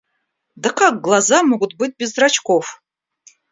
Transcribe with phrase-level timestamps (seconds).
[0.55, 2.81] Да как глаза могут быть без зрачков?